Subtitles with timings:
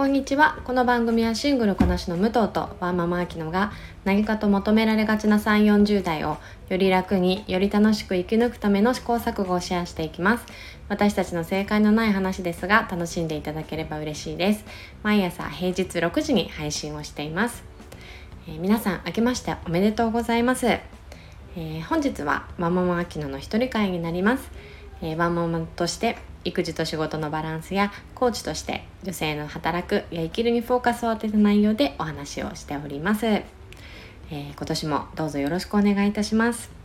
[0.00, 0.58] こんにちは。
[0.64, 3.70] この番組はシングルこなしの武藤とワンママアキノが
[4.04, 6.38] 何かと求められがちな3 4 0代を
[6.70, 10.46] より楽により楽しく生き抜くための試行錯誤をシェアしていきます。
[10.88, 14.64] 私たちの正解のない話ですが楽しんでいただければ嬉しいです。
[15.02, 17.62] 毎朝平日6時に配信をしています、
[18.48, 24.50] えー、皆さん明けましておめでとうございます、えー、本日はワンママアキノの一人会になります、
[25.02, 36.80] えー、ワンママとして育児と仕事のバランスやコーチとして女性の働くや生きるにフォーカスを当てた内容でお話をしております、えー、今年もどうぞよろしくお願いいたします。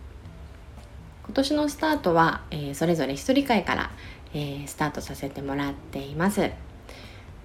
[1.25, 3.91] 今年のスタートは、えー、それぞれ一人会から、
[4.35, 6.51] えー、スタートさせてもらっています、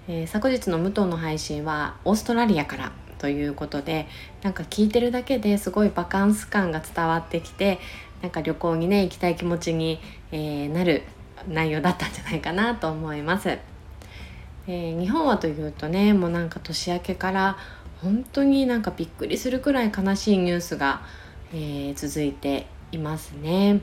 [0.07, 4.07] え昨日の武藤の配信はオーストラリアからということで
[4.43, 7.79] なんか聞いてるだけですごいバカンス感が伝わってきて
[8.21, 9.99] なんか旅行にね行きたい気持ちに、
[10.31, 11.01] えなる
[11.47, 13.57] 内容だったんじゃないかなと思います。
[14.67, 17.57] えー、日本はというとねもうなんか年明けから
[18.01, 21.01] 本当になんかびっくりするくらい悲しいニュースが、
[21.53, 23.81] えー、続いていますね。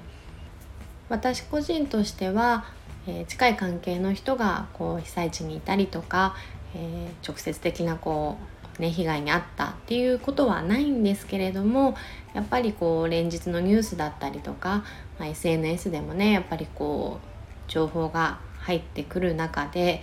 [1.08, 2.66] 私個人としては、
[3.06, 6.34] えー、近い関係の人がこう被災地にいたりとか、
[6.74, 8.36] えー、直接的なこ
[8.78, 11.96] う、ね、被害に遭ったっていうことはないんですけれども
[12.34, 14.84] やっぱりこう連日のニュースだったりとか、
[15.18, 17.38] まあ、SNS でもねやっぱりこう
[17.69, 20.02] 情報が入ってくる中で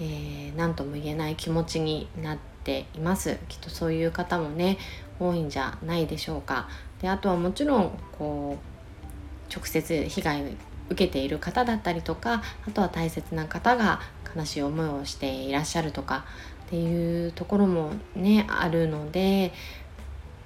[0.00, 3.38] えー、何とも言えない気持ちになっています。
[3.48, 4.78] きっとそういう方もね
[5.20, 6.68] 多いんじゃないでしょうか。
[7.00, 10.46] であとはもちろんこう直接被害を
[10.90, 14.00] 受けている方だったりとかあとは大切な方が
[14.36, 16.24] 悲しい思いをしていらっしゃるとか
[16.66, 19.52] っていうところもねあるので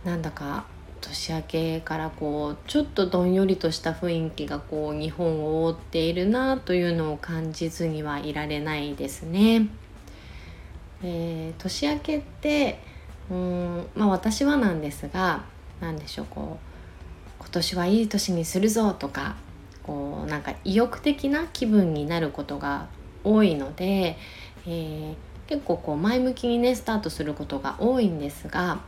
[0.04, 0.66] なんだか
[1.00, 9.68] 年明けからこうちょっとどんよりとした雰囲気がこう日本を覆っているなというのを感じずにはいられないですね。
[11.02, 12.80] えー、年明けって
[13.30, 15.44] うんまあ私はなんですが
[15.80, 19.36] 何でしょうこう今年はいい年にするぞとか
[19.84, 22.88] こうなんか意欲的な気分になることが
[23.24, 24.16] 多いので、
[24.66, 25.14] えー、
[25.46, 28.80] 結構こう前向きにねスタートすることが多いんですが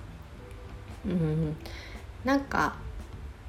[1.06, 1.56] うん
[2.24, 2.76] なんか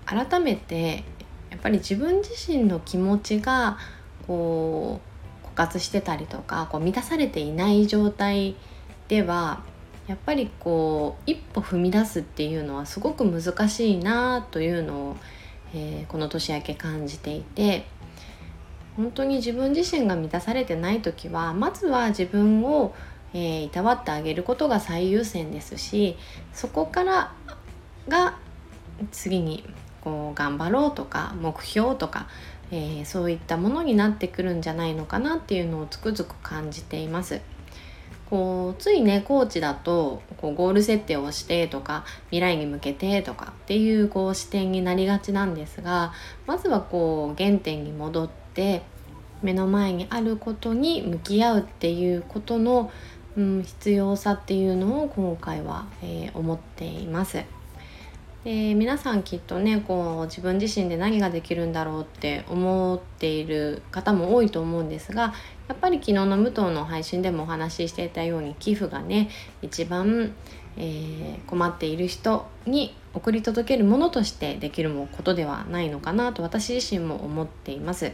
[0.05, 1.03] 改めて
[1.49, 3.77] やっぱり自分自身の気持ちが
[4.27, 5.01] こ
[5.43, 8.55] う枯渇してたりとかこう満たされていない状態
[9.07, 9.63] では
[10.07, 15.17] やっぱりこう一歩踏み出すっていうのはすごく難しいなというのを、
[15.73, 17.85] えー、この年明け感じていて
[18.97, 22.93] 本当に自分自身が満たされてない時はまずは自分を、
[23.33, 26.17] えー、いたわってあげることが最優先ですし
[26.53, 27.33] そこから
[28.07, 28.37] が
[29.11, 29.63] 次に
[30.01, 32.27] こう頑張ろうとか目標とか、
[32.71, 37.41] えー、そういったものになってくるんじゃないのかなっていうのをつくづく感じています。
[38.31, 46.13] こうついねコーチだとこうゴール設定をしてとか未来に向けてとかっていうこう視点になりがちなんですが
[46.47, 48.83] まずはこう原点に戻って
[49.41, 52.89] 目の前にあることに向き合うっていうことの、
[53.35, 57.43] うん、必要さっていうのを今回は、えー、思っています。
[58.43, 65.33] で皆さんきっとねこう自分自身で何ができるんだろうって思っている方も多いと思うんですが
[65.67, 69.29] やっぱり昨日の武藤の配信でもお話ししていたように寄付がね
[69.61, 70.33] 一番、
[70.75, 78.11] えー、困っている人に送り届けるものとしてできることではないのかなと私自身も思っています。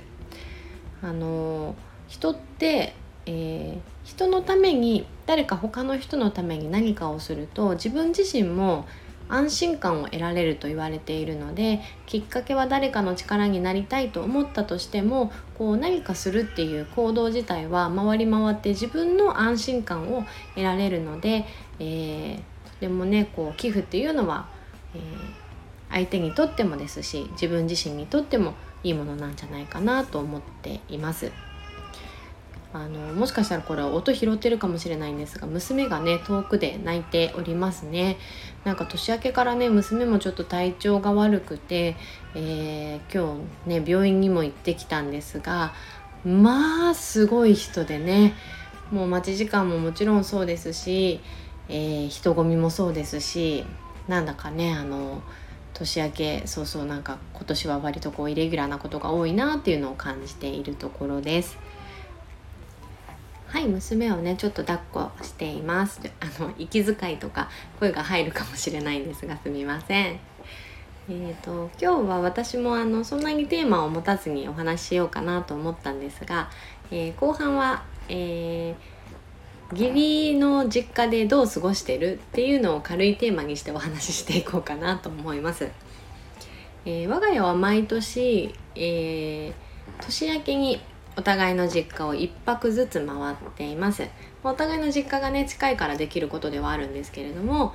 [1.01, 1.75] あの
[2.07, 2.95] 人って、
[3.27, 8.87] えー、人のために誰か他の人のために何かをすると自分自身も
[9.29, 20.23] 安心感を得られると言われているのできっかけは誰かの力になりたいと思ったとしてもこう何かするっていう行動自体は回り回って自分の安心感を
[20.55, 21.45] 得られるので、
[21.79, 24.47] えー、とてもねこう寄付っていうのは、
[24.95, 25.01] えー、
[25.89, 31.31] 相手にとってもですし自分自身にとってもいいものなんじゃないかなと思っています。
[32.78, 38.18] あのもしかしたらこれは音拾ってるかもしれないんですが娘がね遠くで泣いておりますね
[38.64, 41.96] なんか年明けからね娘もちょっと体調が悪くて、
[42.35, 45.74] えー、今日ね病院にも行ってきたんですが
[46.26, 48.34] まあすごい人でね
[48.91, 51.20] もう待ち時間ももちろんそうですし、
[51.70, 53.66] えー、人混みもそうですし
[54.08, 55.22] なんだかねあの
[55.74, 61.58] 年明けそうそうなんか今年は割とこうイレギュラーなことが多いなっていうのを感じているところです。
[63.47, 67.49] はい娘をねちょっと抱っこしていますあの息遣いとか
[67.79, 70.20] 声が入るかもしれないんですがすみません
[71.09, 76.49] えーと、今日は私もあのそんなにテーマを持たずにお話ししようかなと思ったんですが、
[76.91, 85.70] えー、後半は、えー、義理の実家でどう過ごしてるっていうのを軽いテーマにしてお話ししていこうかなと思います。
[86.84, 89.53] えー、我が家は毎年、えー、
[90.02, 90.82] 年明けに
[91.17, 94.08] お互いの実家を1泊ずつ回っています。
[94.43, 97.73] お互いの実家がね近いからできることではあるんですけれども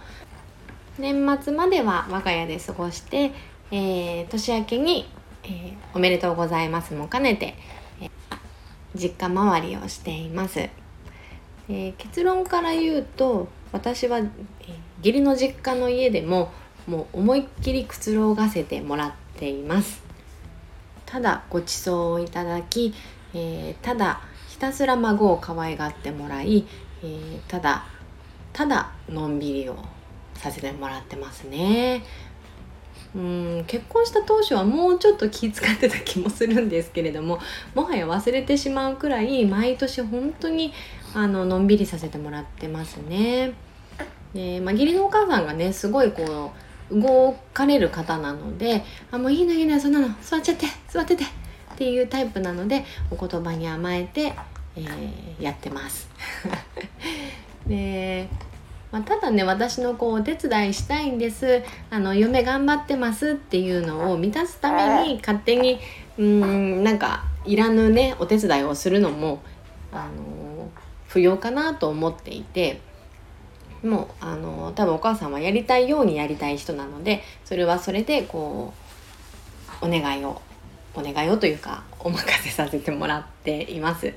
[0.99, 3.33] 年末までは我が家で過ごして、
[3.71, 5.09] えー、年明けに、
[5.45, 7.55] えー、おめでとうございますも兼ねて、
[8.01, 8.11] えー、
[8.95, 14.29] 実家回りをしています、えー、結論から言うと私は、えー、
[14.99, 16.53] 義理の実家の家でも
[16.87, 20.03] もう思いっきりくつろがせてもらっています。
[21.07, 22.93] ただご馳走をいただき、
[23.35, 26.67] えー、ただひたすら孫を可愛がってもらい、
[27.03, 27.85] えー、ただ
[28.53, 29.77] ただのんびりを
[30.35, 32.05] させてもらってますね
[33.15, 37.41] うん結婚した当初はもうちょっと気遣ってた気もするんですけれども
[37.75, 40.73] もはや忘れてしまうくらい毎年本当に
[41.15, 43.53] あののんびりさせてもらってますね。
[44.33, 46.53] で、まあ、義理のお母さんがねすごいこ
[46.91, 48.83] う動かれる方なので
[49.13, 51.25] 「あもういいのいいのそんなの座っちゃって座ってて」
[51.83, 54.33] っていうタイプなのでお言葉に甘えて、
[54.77, 56.09] えー、やってます。
[57.67, 58.29] で
[58.93, 61.65] まあ、ただね私のこうお手伝いしたいんです。
[61.91, 65.81] あの嫁頑張ってますっていうのを満たすために勝手に
[66.19, 69.43] うんなんかいらぬねお手伝いをするのも
[69.91, 70.69] あの
[71.09, 72.81] 不要かなと思っていて。
[73.83, 78.73] もうあの多分お母さんはやりたいようにやりたい人なのでそれはそれでこ
[79.83, 80.41] うお願いを
[80.95, 84.13] お願いをというかお任せさせてもらっています。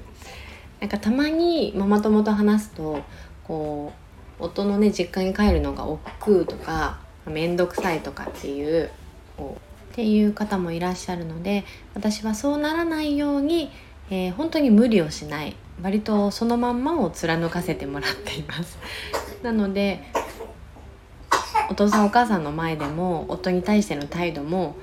[0.80, 3.02] なんかたまにママ友と話すと
[3.44, 3.94] こ
[4.40, 8.90] う夫のね実家に帰るのが億劫とか面倒くさいとかっていう
[9.38, 11.64] こうっていう方もいらっしゃるので
[11.94, 13.72] 私はそうならないように、
[14.10, 18.78] えー、本当に無理をしない割とそのまんまを貫かせてもらっています
[19.42, 20.04] なので
[21.70, 24.76] お父さんお母さんの前でも夫に対しての態度も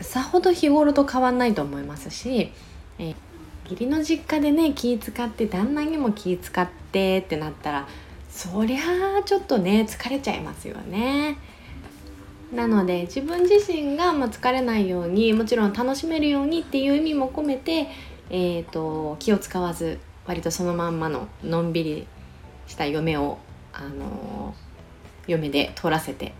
[0.00, 2.52] さほど日頃と変わんないと思いますし、
[2.98, 3.14] え、
[3.64, 7.88] 義理の実家でね気使って旦那にも気使ってってなったら
[8.30, 8.80] そりゃ
[9.20, 11.36] あちょっとね疲れちゃいますよね。
[12.52, 17.86] なので自分自身がま疲れないようにもちろん楽しめるようにっていう意味も込めて、
[18.28, 22.06] えーと気を使わず割とそのまんまののんびり
[22.66, 23.38] した嫁を
[23.72, 24.54] あの
[25.26, 26.32] 嫁で通らせて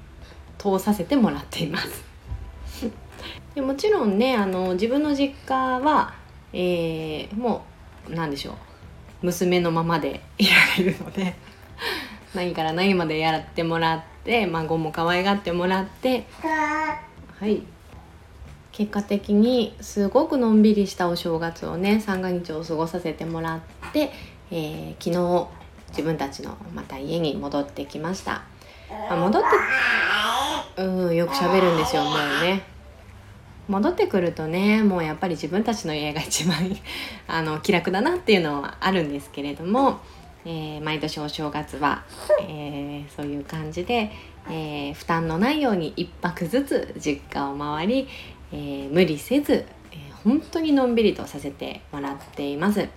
[0.58, 2.09] 通させてもらっています
[3.54, 6.14] でもちろんねあの自分の実家は、
[6.52, 7.64] えー、も
[8.08, 8.54] う何でしょう
[9.22, 11.34] 娘のままで いられるので
[12.34, 17.62] 何から何までやってもらって孫も可愛がってもらってはい。
[18.72, 23.60] 結果的にすごくのんびりしたお正月をね三が日を過ごさせてもらっ
[23.92, 24.12] て、
[24.50, 25.48] えー、昨日
[25.90, 28.42] 自分たちのまた家に戻ってきました、
[29.10, 32.69] あ、戻ってうんよく喋るんですよもうね。
[33.70, 36.56] 戻ってくるとねもうやっぱり自分たちの家が一番
[37.28, 40.00] あの気楽だなっていうのはあるんですけれども、
[40.44, 42.02] えー、毎年お正月は、
[42.42, 44.10] えー、そういう感じで、
[44.48, 48.08] えー、負担のないように1泊ずつ実家を回り、
[48.52, 52.88] え無理せず、え本当にのんびりとさせてもらっています。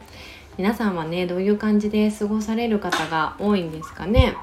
[0.57, 4.35] 皆さんはねどういう感じで過ごされる方が多いんですかね？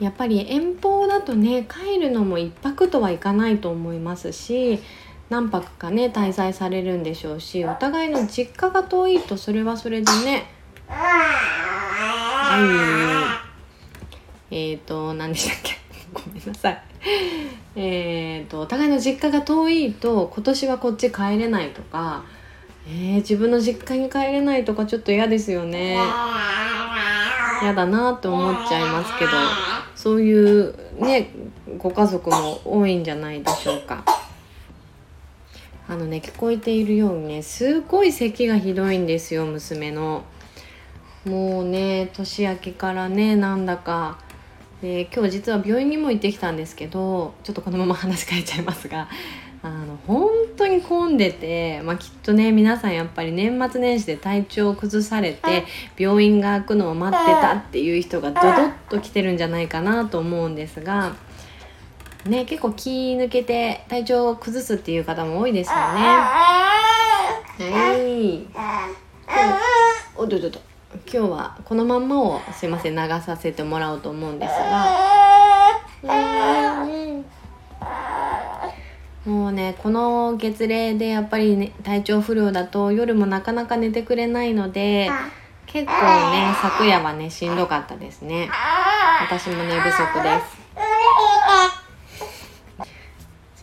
[0.00, 4.80] やっぱり遠方だとね帰るのも1泊とはいかないと思いますし
[5.30, 10.46] 何泊かね滞在されるんでしょうしお互いの実家が遠いとそれはそれでね
[10.86, 11.00] は
[14.50, 15.74] いえっ、ー、と何でしたっけ？
[16.12, 16.82] ごめんなさい。
[17.76, 22.22] えっとお互いの実家が遠いと今年はこっち帰れないとか
[22.86, 25.96] えー、自分の実家に帰れないとかちょっと嫌ですよね。
[27.62, 29.30] 嫌だなって思っちゃいますけど
[29.94, 31.30] そういうね
[31.78, 34.04] ご家族も多いんじゃないでしょうか。
[35.88, 40.24] あのね聞こえているようにねすごい咳がひどいんですよ娘の。
[41.24, 44.18] もうね年明けからねなんだか。
[44.82, 49.08] で今日実は病院にも行ってきたんですけどちょっとこのまま話変えちゃいますが
[49.62, 55.64] あの本当に混んでて、まあ、きっとね皆さんやっぱり年末年始で体調を崩されて
[55.96, 61.16] 病院が開くのを待ってたっていう人がドドッと来てるんじゃないかなと思うんですが、
[62.26, 65.82] ね、結構気抜けて体調を崩すっていう方も多いですよね。
[65.82, 66.64] は
[67.96, 68.46] い。
[70.16, 70.60] おどどど
[71.12, 74.86] 今日はこのまんまをすいません流させてもらおうと思うんですが。
[76.04, 77.24] うん
[79.24, 85.10] もうねこの月齢でやっぱり、ね、体調不良だと夜もなかなか寝てくれないので
[85.66, 85.92] 結構
[86.30, 88.50] ね昨夜はねしんどかったですね。
[89.26, 90.63] 私も寝不足です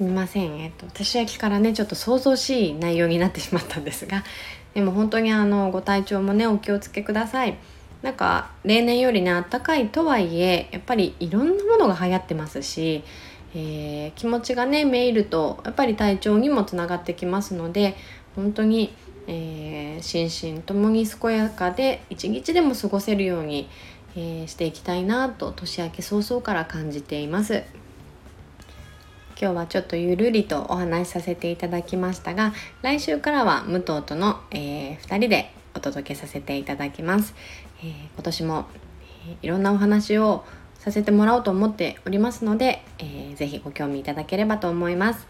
[0.02, 4.24] すみませんえっと年明けからねちょっと想像しい内容になってしまったんですが
[4.74, 7.56] でも本当にあのご体調もねお気をつけください
[8.02, 13.04] なんか例年よりねあったかいとはいえやっぱりいろんなものが流行ってますし、
[13.54, 17.96] えー、気持ちがねめいるとやっぱり体調にもつながってきますので
[18.36, 18.96] 本当に、
[19.28, 23.70] えー、心身ともに健やかで一日でも過ごせるように、
[24.16, 27.62] えー、していきたいなと年明け早々から感じています。
[29.42, 37.34] 今日はちょっとゆるりとお話しさせていただきましたが来週からは武藤との、えー、2人でお届けさせていただきます、
[37.80, 38.66] えー、今年も、
[39.26, 40.46] えー、いろんなお話を
[40.78, 45.28] させてもらおうと思っておりますので、えー、ぜひご興味いただければと思います、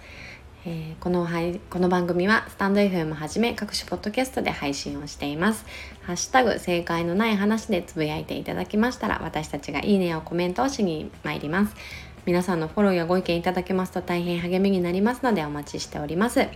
[0.65, 5.65] えー、このはいこの番組はスタンド FM はじめ各種ポッドキャストで配信をしています。
[6.03, 11.75] ハッシュタグ正解のない話でつぶやいていただきましたら私たちがいいねやコメントをしに参ります。
[12.25, 16.49] 皆さんのフォローやご意見いただけますと大変励みになりますのでお待ちしております、え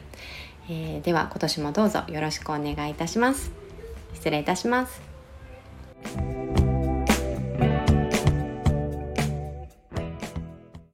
[0.69, 3.51] ー、では今年もどうぞよろしくお願いいたします。
[4.13, 5.01] 失礼いたします。